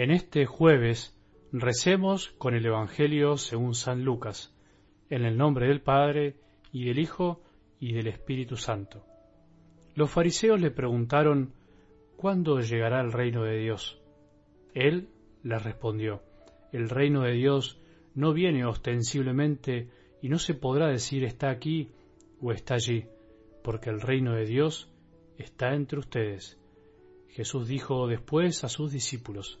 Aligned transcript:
En 0.00 0.10
este 0.10 0.46
jueves 0.46 1.14
recemos 1.52 2.30
con 2.38 2.54
el 2.54 2.64
Evangelio 2.64 3.36
según 3.36 3.74
San 3.74 4.02
Lucas, 4.02 4.50
en 5.10 5.26
el 5.26 5.36
nombre 5.36 5.68
del 5.68 5.82
Padre, 5.82 6.36
y 6.72 6.86
del 6.86 6.98
Hijo, 6.98 7.42
y 7.78 7.92
del 7.92 8.06
Espíritu 8.06 8.56
Santo. 8.56 9.04
Los 9.94 10.10
fariseos 10.10 10.58
le 10.58 10.70
preguntaron, 10.70 11.52
¿cuándo 12.16 12.60
llegará 12.60 13.02
el 13.02 13.12
reino 13.12 13.42
de 13.42 13.58
Dios? 13.58 14.00
Él 14.72 15.10
les 15.42 15.62
respondió, 15.62 16.22
el 16.72 16.88
reino 16.88 17.20
de 17.24 17.32
Dios 17.32 17.78
no 18.14 18.32
viene 18.32 18.64
ostensiblemente 18.64 19.90
y 20.22 20.30
no 20.30 20.38
se 20.38 20.54
podrá 20.54 20.88
decir 20.88 21.24
está 21.24 21.50
aquí 21.50 21.90
o 22.40 22.52
está 22.52 22.76
allí, 22.76 23.04
porque 23.62 23.90
el 23.90 24.00
reino 24.00 24.34
de 24.34 24.46
Dios 24.46 24.90
está 25.36 25.74
entre 25.74 25.98
ustedes. 25.98 26.58
Jesús 27.28 27.68
dijo 27.68 28.06
después 28.06 28.64
a 28.64 28.70
sus 28.70 28.92
discípulos, 28.92 29.60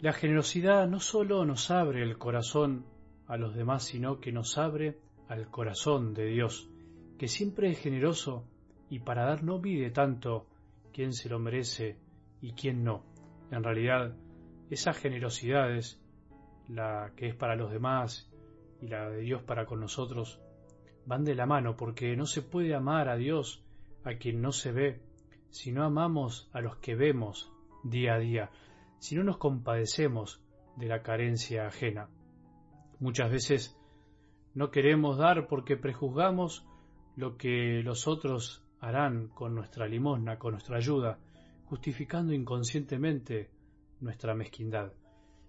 La 0.00 0.12
generosidad 0.12 0.86
no 0.86 1.00
solo 1.00 1.44
nos 1.44 1.72
abre 1.72 2.04
el 2.04 2.18
corazón 2.18 2.86
a 3.26 3.36
los 3.36 3.56
demás, 3.56 3.82
sino 3.82 4.20
que 4.20 4.30
nos 4.30 4.56
abre 4.56 4.96
al 5.26 5.50
corazón 5.50 6.14
de 6.14 6.26
Dios, 6.26 6.70
que 7.18 7.26
siempre 7.26 7.72
es 7.72 7.80
generoso 7.80 8.44
y 8.88 9.00
para 9.00 9.24
dar 9.24 9.42
no 9.42 9.58
mide 9.58 9.90
tanto 9.90 10.46
quién 10.92 11.12
se 11.12 11.28
lo 11.28 11.40
merece 11.40 11.98
y 12.40 12.52
quién 12.52 12.84
no. 12.84 13.02
En 13.50 13.64
realidad, 13.64 14.14
esa 14.70 14.92
generosidad 14.92 15.74
es 15.74 16.00
la 16.68 17.10
que 17.16 17.26
es 17.26 17.34
para 17.34 17.56
los 17.56 17.72
demás 17.72 18.30
y 18.80 18.86
la 18.86 19.10
de 19.10 19.22
Dios 19.22 19.42
para 19.42 19.66
con 19.66 19.80
nosotros, 19.80 20.40
van 21.06 21.24
de 21.24 21.34
la 21.34 21.46
mano, 21.46 21.76
porque 21.76 22.14
no 22.14 22.26
se 22.26 22.42
puede 22.42 22.72
amar 22.72 23.08
a 23.08 23.16
Dios 23.16 23.64
a 24.04 24.14
quien 24.14 24.42
no 24.42 24.52
se 24.52 24.70
ve, 24.70 25.02
si 25.50 25.72
no 25.72 25.82
amamos 25.82 26.48
a 26.52 26.60
los 26.60 26.76
que 26.76 26.94
vemos 26.94 27.50
día 27.82 28.14
a 28.14 28.18
día 28.18 28.50
si 28.98 29.14
no 29.14 29.22
nos 29.24 29.38
compadecemos 29.38 30.40
de 30.76 30.86
la 30.86 31.02
carencia 31.02 31.66
ajena. 31.66 32.08
Muchas 33.00 33.30
veces 33.30 33.76
no 34.54 34.70
queremos 34.70 35.18
dar 35.18 35.46
porque 35.46 35.76
prejuzgamos 35.76 36.66
lo 37.16 37.36
que 37.36 37.82
los 37.82 38.06
otros 38.06 38.62
harán 38.80 39.28
con 39.28 39.54
nuestra 39.54 39.86
limosna, 39.86 40.38
con 40.38 40.52
nuestra 40.52 40.76
ayuda, 40.76 41.18
justificando 41.66 42.32
inconscientemente 42.32 43.50
nuestra 44.00 44.34
mezquindad. 44.34 44.92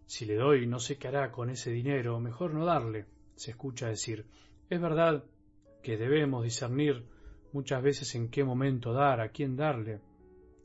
Si 0.05 0.25
le 0.25 0.36
doy, 0.36 0.65
no 0.65 0.80
sé 0.80 0.98
qué 0.98 1.08
hará 1.08 1.32
con 1.32 1.49
ese 1.49 1.71
dinero, 1.71 2.20
mejor 2.20 2.54
no 2.54 2.65
darle, 2.65 3.05
se 3.36 3.52
escucha 3.52 3.88
decir. 3.88 4.26
Es 4.70 4.82
verdad 4.82 5.23
que 5.83 5.98
debemos 5.98 6.43
discernir 6.43 7.05
muchas 7.54 7.82
veces 7.82 8.15
en 8.15 8.30
qué 8.30 8.43
momento 8.43 8.93
dar, 8.93 9.21
a 9.21 9.30
quién 9.30 9.55
darle, 9.55 10.02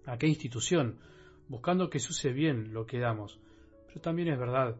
a 0.07 0.17
qué 0.19 0.27
institución, 0.27 0.99
buscando 1.49 1.91
que 1.91 1.99
se 1.99 2.11
use 2.11 2.33
bien 2.33 2.73
lo 2.73 2.87
que 2.87 2.99
damos. 2.99 3.41
Pero 3.87 4.01
también 4.01 4.29
es 4.29 4.39
verdad 4.39 4.77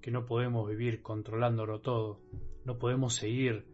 que 0.00 0.10
no 0.10 0.26
podemos 0.26 0.68
vivir 0.68 1.02
controlándolo 1.02 1.80
todo, 1.80 2.20
no 2.64 2.78
podemos 2.78 3.14
seguir, 3.14 3.64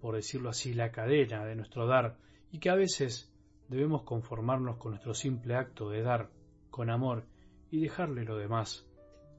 por 0.00 0.14
decirlo 0.14 0.48
así, 0.48 0.74
la 0.74 0.92
cadena 0.92 1.44
de 1.44 1.56
nuestro 1.56 1.86
dar 1.86 2.16
y 2.50 2.58
que 2.58 2.70
a 2.70 2.74
veces 2.74 3.32
debemos 3.68 4.02
conformarnos 4.02 4.76
con 4.76 4.92
nuestro 4.92 5.14
simple 5.14 5.54
acto 5.54 5.90
de 5.90 6.02
dar 6.02 6.30
con 6.70 6.90
amor 6.90 7.24
y 7.70 7.80
dejarle 7.80 8.24
lo 8.24 8.36
demás 8.36 8.86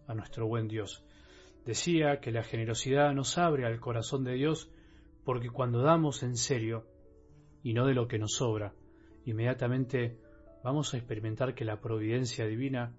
a 0.08 0.14
nuestro 0.14 0.48
buen 0.48 0.68
Dios. 0.68 1.06
Decía 1.66 2.20
que 2.20 2.32
la 2.32 2.44
generosidad 2.44 3.14
nos 3.14 3.38
abre 3.38 3.66
al 3.66 3.80
corazón 3.80 4.24
de 4.24 4.34
Dios 4.34 4.70
porque 5.24 5.50
cuando 5.50 5.82
damos 5.82 6.24
en 6.24 6.36
serio 6.36 6.86
y 7.64 7.74
no 7.74 7.86
de 7.86 7.94
lo 7.94 8.08
que 8.08 8.20
nos 8.20 8.34
sobra, 8.34 8.74
inmediatamente 9.26 10.18
vamos 10.64 10.94
a 10.94 10.98
experimentar 10.98 11.56
que 11.56 11.66
la 11.66 11.82
providencia 11.82 12.46
divina 12.46 12.96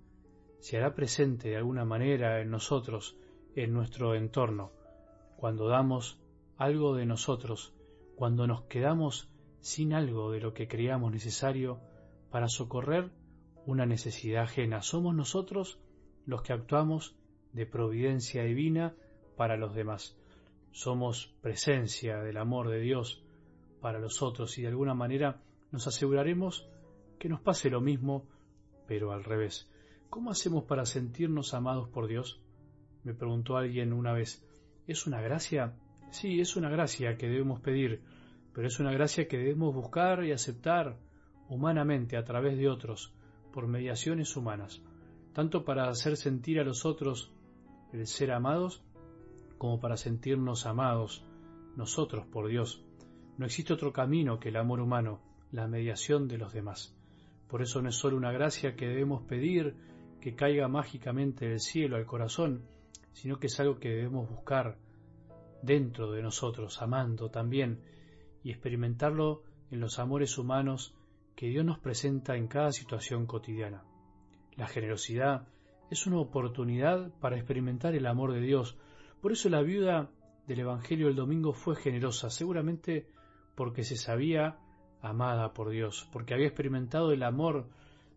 se 0.61 0.77
hará 0.77 0.95
presente 0.95 1.49
de 1.49 1.57
alguna 1.57 1.85
manera 1.85 2.41
en 2.41 2.51
nosotros, 2.51 3.17
en 3.57 3.73
nuestro 3.73 4.15
entorno, 4.15 4.73
cuando 5.37 5.69
damos 5.69 6.21
algo 6.57 6.95
de 6.95 7.07
nosotros, 7.07 7.75
cuando 8.17 8.47
nos 8.47 8.63
quedamos 8.63 9.29
sin 9.61 9.95
algo 9.95 10.31
de 10.31 10.41
lo 10.41 10.53
que 10.53 10.69
creíamos 10.69 11.11
necesario 11.11 11.81
para 12.31 12.49
socorrer 12.49 13.11
una 13.67 13.87
necesidad 13.87 14.45
ajena. 14.45 14.83
Somos 14.83 15.15
nosotros 15.15 15.79
los 16.27 16.43
que 16.43 16.53
actuamos 16.53 17.17
de 17.53 17.67
providencia 17.67 18.45
divina 18.45 18.95
para 19.37 19.57
los 19.57 19.75
demás. 19.75 20.17
Somos 20.73 21.35
presencia 21.41 22.19
del 22.19 22.37
amor 22.37 22.69
de 22.69 22.81
Dios 22.81 23.23
para 23.81 24.01
los 24.01 24.23
otros 24.23 24.59
y 24.59 24.63
de 24.63 24.69
alguna 24.69 24.95
manera 24.95 25.41
nos 25.71 25.87
aseguraremos 25.87 26.69
que 27.19 27.29
nos 27.29 27.41
pase 27.41 27.71
lo 27.71 27.81
mismo, 27.81 28.27
pero 28.87 29.13
al 29.13 29.25
revés. 29.25 29.71
¿Cómo 30.11 30.31
hacemos 30.31 30.65
para 30.65 30.87
sentirnos 30.87 31.55
amados 31.55 31.89
por 31.89 32.07
Dios? 32.07 32.41
Me 33.03 33.15
preguntó 33.15 33.57
alguien 33.57 33.93
una 33.93 34.13
vez. 34.13 34.47
¿Es 34.87 35.07
una 35.07 35.21
gracia? 35.21 35.75
Sí, 36.11 36.41
es 36.41 36.57
una 36.57 36.71
gracia 36.71 37.17
que 37.17 37.29
debemos 37.29 37.61
pedir, 37.61 38.03
pero 38.53 38.69
es 38.69 38.79
una 38.79 38.93
gracia 38.93 39.27
que 39.27 39.39
debemos 39.39 39.75
buscar 39.75 40.25
y 40.25 40.33
aceptar 40.33 40.99
humanamente 41.49 42.17
a 42.17 42.25
través 42.25 42.57
de 42.57 42.69
otros, 42.69 43.13
por 43.53 43.67
mediaciones 43.67 44.37
humanas, 44.37 44.83
tanto 45.33 45.65
para 45.65 45.89
hacer 45.89 46.17
sentir 46.17 46.61
a 46.61 46.65
los 46.65 46.85
otros 46.85 47.33
el 47.93 48.07
ser 48.07 48.33
amados, 48.33 48.83
como 49.59 49.81
para 49.81 49.97
sentirnos 49.97 50.67
amados 50.67 51.25
nosotros 51.77 52.27
por 52.27 52.49
Dios. 52.49 52.85
No 53.39 53.47
existe 53.47 53.73
otro 53.73 53.93
camino 53.93 54.39
que 54.39 54.51
el 54.51 54.57
amor 54.57 54.81
humano, 54.81 55.21
la 55.51 55.67
mediación 55.67 56.29
de 56.29 56.39
los 56.39 56.53
demás. 56.53 56.97
Por 57.55 57.63
eso 57.63 57.81
no 57.81 57.89
es 57.89 57.95
solo 57.95 58.17
una 58.17 58.33
gracia 58.33 58.75
que 58.75 58.89
debemos 58.89 59.23
pedir 59.23 59.77
que 60.21 60.35
caiga 60.35 60.67
mágicamente 60.67 61.47
del 61.47 61.61
cielo 61.61 61.95
al 61.95 62.05
corazón, 62.05 62.67
sino 63.13 63.39
que 63.39 63.47
es 63.47 63.61
algo 63.61 63.79
que 63.79 63.91
debemos 63.91 64.29
buscar 64.29 64.77
dentro 65.63 66.11
de 66.11 66.21
nosotros, 66.21 66.83
amando 66.83 67.31
también, 67.31 67.79
y 68.43 68.51
experimentarlo 68.51 69.45
en 69.71 69.79
los 69.79 70.01
amores 70.01 70.37
humanos 70.37 70.97
que 71.37 71.47
Dios 71.47 71.65
nos 71.65 71.79
presenta 71.79 72.35
en 72.35 72.49
cada 72.49 72.73
situación 72.73 73.25
cotidiana. 73.25 73.85
La 74.57 74.67
generosidad 74.67 75.47
es 75.93 76.09
una 76.09 76.19
oportunidad 76.19 77.13
para 77.21 77.37
experimentar 77.37 77.95
el 77.95 78.07
amor 78.07 78.33
de 78.33 78.41
Dios. 78.41 78.77
Por 79.23 79.31
eso 79.31 79.49
la 79.49 79.63
viuda 79.63 80.11
del 80.49 80.59
Evangelio 80.59 81.07
del 81.07 81.15
domingo 81.15 81.53
fue 81.53 81.77
generosa, 81.77 82.31
seguramente 82.31 83.07
porque 83.55 83.85
se 83.85 83.95
sabía 83.95 84.59
amada 85.05 85.53
por 85.53 85.71
Dios, 85.71 86.09
porque 86.13 86.33
había 86.33 86.47
experimentado 86.47 87.13
el 87.13 87.23
amor 87.23 87.69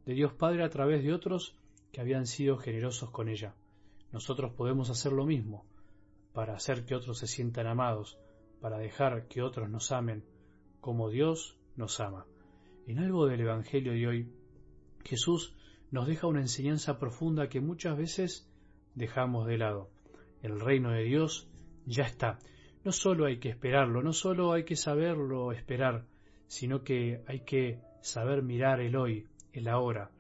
de 0.05 0.13
Dios 0.13 0.31
Padre 0.33 0.63
a 0.63 0.69
través 0.69 1.03
de 1.03 1.13
otros 1.13 1.53
que 1.91 1.99
habían 1.99 2.25
sido 2.25 2.57
generosos 2.57 3.11
con 3.11 3.27
ella. 3.27 3.55
Nosotros 4.13 4.53
podemos 4.53 4.89
hacer 4.89 5.11
lo 5.11 5.25
mismo, 5.25 5.65
para 6.33 6.55
hacer 6.55 6.85
que 6.85 6.95
otros 6.95 7.19
se 7.19 7.27
sientan 7.27 7.67
amados, 7.67 8.17
para 8.61 8.77
dejar 8.77 9.27
que 9.27 9.41
otros 9.41 9.69
nos 9.69 9.91
amen 9.91 10.23
como 10.79 11.09
Dios 11.09 11.57
nos 11.75 11.99
ama. 11.99 12.25
En 12.85 12.99
algo 12.99 13.27
del 13.27 13.41
Evangelio 13.41 13.91
de 13.91 14.07
hoy, 14.07 14.31
Jesús 15.03 15.53
nos 15.91 16.07
deja 16.07 16.27
una 16.27 16.39
enseñanza 16.39 16.99
profunda 16.99 17.49
que 17.49 17.59
muchas 17.59 17.97
veces 17.97 18.49
dejamos 18.95 19.45
de 19.45 19.57
lado. 19.57 19.89
El 20.41 20.59
reino 20.59 20.91
de 20.91 21.03
Dios 21.03 21.49
ya 21.85 22.03
está. 22.03 22.39
No 22.85 22.93
solo 22.93 23.25
hay 23.25 23.39
que 23.39 23.49
esperarlo, 23.49 24.01
no 24.01 24.13
solo 24.13 24.53
hay 24.53 24.63
que 24.63 24.77
saberlo 24.77 25.51
esperar, 25.51 26.05
sino 26.47 26.83
que 26.83 27.23
hay 27.27 27.41
que 27.41 27.79
saber 28.01 28.41
mirar 28.41 28.79
el 28.79 28.95
hoy, 28.95 29.27
el 29.53 29.67
ahora. 29.67 30.11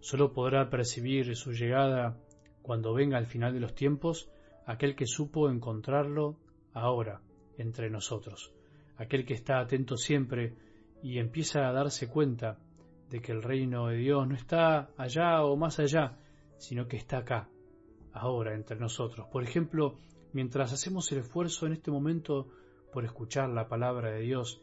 Solo 0.00 0.32
podrá 0.32 0.70
percibir 0.70 1.34
su 1.36 1.52
llegada 1.52 2.16
cuando 2.62 2.94
venga 2.94 3.18
al 3.18 3.26
final 3.26 3.52
de 3.52 3.60
los 3.60 3.74
tiempos 3.74 4.30
aquel 4.66 4.96
que 4.96 5.06
supo 5.06 5.50
encontrarlo 5.50 6.36
ahora 6.72 7.20
entre 7.58 7.90
nosotros, 7.90 8.52
aquel 8.96 9.24
que 9.24 9.34
está 9.34 9.60
atento 9.60 9.96
siempre 9.96 10.54
y 11.02 11.18
empieza 11.18 11.68
a 11.68 11.72
darse 11.72 12.08
cuenta 12.08 12.58
de 13.10 13.20
que 13.20 13.32
el 13.32 13.42
reino 13.42 13.88
de 13.88 13.96
Dios 13.96 14.26
no 14.26 14.34
está 14.34 14.90
allá 14.96 15.44
o 15.44 15.56
más 15.56 15.78
allá, 15.78 16.16
sino 16.56 16.88
que 16.88 16.96
está 16.96 17.18
acá, 17.18 17.48
ahora 18.12 18.54
entre 18.54 18.76
nosotros. 18.76 19.26
Por 19.30 19.42
ejemplo, 19.42 19.98
mientras 20.32 20.72
hacemos 20.72 21.10
el 21.12 21.18
esfuerzo 21.18 21.66
en 21.66 21.74
este 21.74 21.90
momento 21.90 22.48
por 22.92 23.04
escuchar 23.04 23.50
la 23.50 23.68
palabra 23.68 24.10
de 24.12 24.20
Dios 24.20 24.60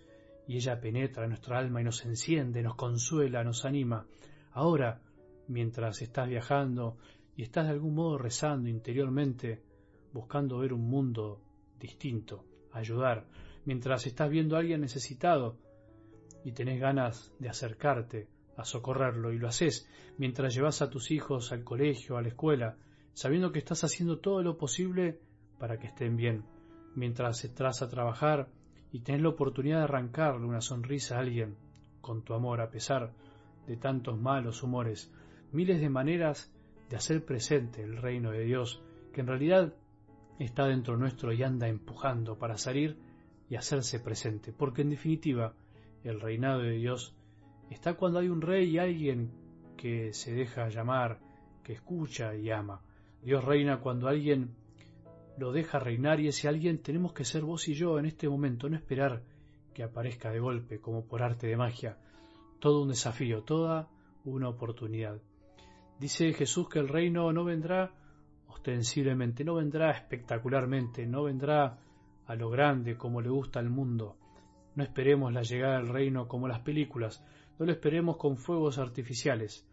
y 0.51 0.57
ella 0.57 0.81
penetra 0.81 1.23
en 1.23 1.29
nuestra 1.29 1.59
alma 1.59 1.79
y 1.79 1.85
nos 1.85 2.03
enciende, 2.03 2.61
nos 2.61 2.75
consuela, 2.75 3.41
nos 3.41 3.63
anima. 3.63 4.05
Ahora, 4.51 5.01
mientras 5.47 6.01
estás 6.01 6.27
viajando 6.27 6.97
y 7.37 7.43
estás 7.43 7.67
de 7.67 7.71
algún 7.71 7.95
modo 7.95 8.17
rezando 8.17 8.67
interiormente, 8.67 9.63
buscando 10.11 10.57
ver 10.57 10.73
un 10.73 10.89
mundo 10.89 11.41
distinto, 11.79 12.43
ayudar, 12.73 13.27
mientras 13.63 14.05
estás 14.05 14.29
viendo 14.29 14.57
a 14.57 14.59
alguien 14.59 14.81
necesitado 14.81 15.55
y 16.43 16.51
tenés 16.51 16.81
ganas 16.81 17.31
de 17.39 17.47
acercarte 17.47 18.27
a 18.57 18.65
socorrerlo 18.65 19.31
y 19.31 19.39
lo 19.39 19.47
haces 19.47 19.87
mientras 20.17 20.53
llevas 20.53 20.81
a 20.81 20.89
tus 20.89 21.11
hijos 21.11 21.53
al 21.53 21.63
colegio, 21.63 22.17
a 22.17 22.21
la 22.21 22.27
escuela, 22.27 22.75
sabiendo 23.13 23.53
que 23.53 23.59
estás 23.59 23.85
haciendo 23.85 24.19
todo 24.19 24.43
lo 24.43 24.57
posible 24.57 25.17
para 25.59 25.77
que 25.77 25.87
estén 25.87 26.17
bien, 26.17 26.43
mientras 26.93 27.45
estás 27.45 27.81
a 27.81 27.87
trabajar 27.87 28.49
y 28.91 28.99
tenés 28.99 29.21
la 29.21 29.29
oportunidad 29.29 29.77
de 29.77 29.83
arrancarle 29.83 30.45
una 30.45 30.61
sonrisa 30.61 31.15
a 31.15 31.19
alguien 31.19 31.55
con 32.01 32.23
tu 32.23 32.33
amor 32.33 32.61
a 32.61 32.69
pesar 32.69 33.13
de 33.67 33.77
tantos 33.77 34.19
malos 34.19 34.63
humores, 34.63 35.11
miles 35.51 35.79
de 35.79 35.89
maneras 35.89 36.51
de 36.89 36.97
hacer 36.97 37.23
presente 37.23 37.83
el 37.83 37.97
reino 37.97 38.31
de 38.31 38.43
Dios, 38.43 38.81
que 39.13 39.21
en 39.21 39.27
realidad 39.27 39.73
está 40.39 40.65
dentro 40.65 40.97
nuestro 40.97 41.31
y 41.31 41.43
anda 41.43 41.67
empujando 41.67 42.37
para 42.37 42.57
salir 42.57 42.97
y 43.49 43.55
hacerse 43.55 43.99
presente, 43.99 44.51
porque 44.51 44.81
en 44.81 44.89
definitiva 44.89 45.53
el 46.03 46.19
reinado 46.19 46.61
de 46.61 46.71
Dios 46.71 47.15
está 47.69 47.93
cuando 47.93 48.19
hay 48.19 48.27
un 48.27 48.41
rey 48.41 48.71
y 48.71 48.77
alguien 48.79 49.31
que 49.77 50.13
se 50.13 50.33
deja 50.33 50.69
llamar, 50.69 51.19
que 51.63 51.73
escucha 51.73 52.35
y 52.35 52.49
ama. 52.49 52.81
Dios 53.23 53.43
reina 53.43 53.79
cuando 53.79 54.07
alguien 54.07 54.55
lo 55.41 55.51
deja 55.51 55.79
reinar 55.79 56.19
y 56.19 56.27
ese 56.27 56.47
alguien 56.47 56.83
tenemos 56.83 57.13
que 57.13 57.25
ser 57.25 57.41
vos 57.41 57.67
y 57.67 57.73
yo 57.73 57.97
en 57.97 58.05
este 58.05 58.29
momento, 58.29 58.69
no 58.69 58.75
esperar 58.75 59.23
que 59.73 59.81
aparezca 59.81 60.29
de 60.29 60.39
golpe 60.39 60.79
como 60.79 61.07
por 61.07 61.23
arte 61.23 61.47
de 61.47 61.57
magia. 61.57 61.97
Todo 62.59 62.83
un 62.83 62.89
desafío, 62.89 63.41
toda 63.41 63.89
una 64.23 64.49
oportunidad. 64.49 65.19
Dice 65.99 66.31
Jesús 66.33 66.69
que 66.69 66.77
el 66.77 66.87
reino 66.87 67.33
no 67.33 67.43
vendrá 67.43 67.91
ostensiblemente, 68.49 69.43
no 69.43 69.55
vendrá 69.55 69.89
espectacularmente, 69.89 71.07
no 71.07 71.23
vendrá 71.23 71.79
a 72.27 72.35
lo 72.35 72.51
grande 72.51 72.95
como 72.95 73.19
le 73.19 73.29
gusta 73.29 73.59
al 73.59 73.71
mundo. 73.71 74.17
No 74.75 74.83
esperemos 74.83 75.33
la 75.33 75.41
llegada 75.41 75.77
del 75.77 75.89
reino 75.89 76.27
como 76.27 76.47
las 76.47 76.59
películas, 76.59 77.25
no 77.57 77.65
lo 77.65 77.71
esperemos 77.71 78.17
con 78.17 78.37
fuegos 78.37 78.77
artificiales. 78.77 79.67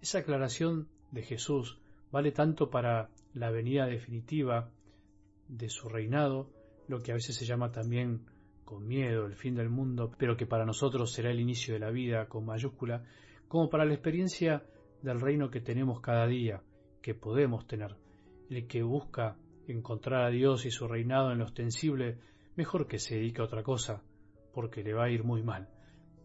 Esa 0.00 0.18
aclaración 0.18 0.88
de 1.12 1.22
Jesús 1.22 1.78
vale 2.10 2.32
tanto 2.32 2.68
para 2.68 3.10
la 3.32 3.52
venida 3.52 3.86
definitiva 3.86 4.70
de 5.48 5.68
su 5.68 5.88
reinado, 5.88 6.50
lo 6.88 7.00
que 7.00 7.12
a 7.12 7.14
veces 7.14 7.36
se 7.36 7.44
llama 7.44 7.72
también 7.72 8.26
con 8.64 8.86
miedo 8.86 9.26
el 9.26 9.34
fin 9.34 9.54
del 9.54 9.68
mundo, 9.68 10.10
pero 10.18 10.36
que 10.36 10.46
para 10.46 10.64
nosotros 10.64 11.12
será 11.12 11.30
el 11.30 11.40
inicio 11.40 11.74
de 11.74 11.80
la 11.80 11.90
vida 11.90 12.28
con 12.28 12.44
mayúscula, 12.44 13.04
como 13.48 13.68
para 13.68 13.84
la 13.84 13.94
experiencia 13.94 14.64
del 15.02 15.20
reino 15.20 15.50
que 15.50 15.60
tenemos 15.60 16.00
cada 16.00 16.26
día, 16.26 16.62
que 17.02 17.14
podemos 17.14 17.66
tener. 17.66 17.96
El 18.48 18.66
que 18.66 18.82
busca 18.82 19.36
encontrar 19.68 20.24
a 20.24 20.30
Dios 20.30 20.66
y 20.66 20.70
su 20.70 20.88
reinado 20.88 21.32
en 21.32 21.38
lo 21.38 21.44
ostensible, 21.44 22.18
mejor 22.56 22.86
que 22.86 22.98
se 22.98 23.16
dedique 23.16 23.40
a 23.40 23.44
otra 23.44 23.62
cosa, 23.62 24.02
porque 24.52 24.82
le 24.82 24.94
va 24.94 25.04
a 25.04 25.10
ir 25.10 25.24
muy 25.24 25.42
mal. 25.42 25.68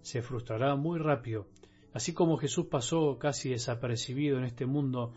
Se 0.01 0.21
frustrará 0.21 0.75
muy 0.75 0.99
rápido. 0.99 1.47
Así 1.93 2.13
como 2.13 2.37
Jesús 2.37 2.67
pasó 2.67 3.17
casi 3.17 3.49
desapercibido 3.49 4.37
en 4.37 4.45
este 4.45 4.65
mundo, 4.65 5.13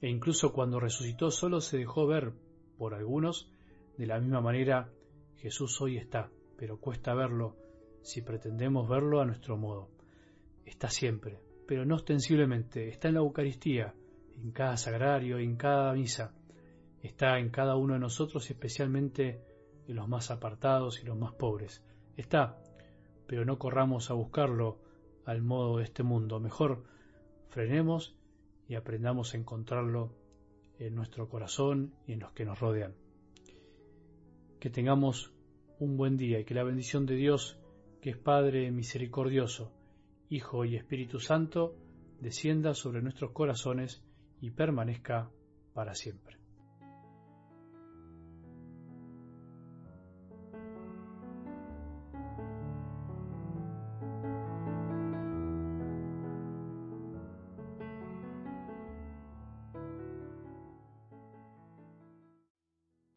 e 0.00 0.10
incluso 0.10 0.52
cuando 0.52 0.80
resucitó 0.80 1.30
solo 1.30 1.60
se 1.60 1.78
dejó 1.78 2.06
ver 2.06 2.32
por 2.78 2.94
algunos, 2.94 3.50
de 3.96 4.06
la 4.06 4.18
misma 4.18 4.40
manera 4.40 4.90
Jesús 5.36 5.80
hoy 5.80 5.96
está, 5.96 6.30
pero 6.56 6.78
cuesta 6.78 7.14
verlo 7.14 7.56
si 8.02 8.22
pretendemos 8.22 8.88
verlo 8.88 9.20
a 9.20 9.26
nuestro 9.26 9.56
modo. 9.56 9.88
Está 10.64 10.88
siempre, 10.88 11.40
pero 11.66 11.84
no 11.84 11.96
ostensiblemente, 11.96 12.88
está 12.88 13.08
en 13.08 13.14
la 13.14 13.20
Eucaristía, 13.20 13.94
en 14.42 14.52
cada 14.52 14.76
sagrario, 14.76 15.38
en 15.38 15.56
cada 15.56 15.92
misa, 15.92 16.34
está 17.02 17.38
en 17.38 17.50
cada 17.50 17.76
uno 17.76 17.94
de 17.94 18.00
nosotros, 18.00 18.48
especialmente 18.50 19.40
en 19.86 19.96
los 19.96 20.08
más 20.08 20.30
apartados 20.30 21.00
y 21.02 21.06
los 21.06 21.16
más 21.16 21.32
pobres. 21.34 21.84
Está, 22.16 22.58
pero 23.26 23.44
no 23.44 23.58
corramos 23.58 24.10
a 24.10 24.14
buscarlo 24.14 24.78
al 25.24 25.42
modo 25.42 25.78
de 25.78 25.84
este 25.84 26.02
mundo. 26.02 26.40
Mejor 26.40 26.84
frenemos 27.48 28.16
y 28.68 28.74
aprendamos 28.74 29.34
a 29.34 29.38
encontrarlo 29.38 30.12
en 30.78 30.94
nuestro 30.94 31.28
corazón 31.28 31.94
y 32.06 32.12
en 32.12 32.20
los 32.20 32.32
que 32.32 32.44
nos 32.44 32.58
rodean. 32.58 32.94
Que 34.60 34.70
tengamos 34.70 35.32
un 35.78 35.96
buen 35.96 36.16
día 36.16 36.40
y 36.40 36.44
que 36.44 36.54
la 36.54 36.64
bendición 36.64 37.06
de 37.06 37.16
Dios, 37.16 37.58
que 38.00 38.10
es 38.10 38.16
Padre 38.16 38.70
misericordioso, 38.70 39.72
Hijo 40.28 40.64
y 40.64 40.76
Espíritu 40.76 41.20
Santo, 41.20 41.76
descienda 42.20 42.74
sobre 42.74 43.02
nuestros 43.02 43.32
corazones 43.32 44.02
y 44.40 44.50
permanezca 44.50 45.30
para 45.74 45.94
siempre. 45.94 46.45